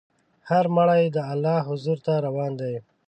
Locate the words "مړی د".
0.75-1.17